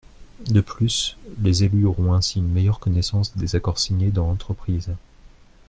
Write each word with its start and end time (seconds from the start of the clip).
De 0.47 0.61
plus, 0.61 1.15
les 1.43 1.63
élus 1.63 1.85
auront 1.85 2.15
ainsi 2.15 2.39
une 2.39 2.47
meilleure 2.51 2.79
connaissance 2.79 3.37
des 3.37 3.55
accords 3.55 3.77
signés 3.77 4.09
dans 4.09 4.25
l’entreprise. 4.25 4.89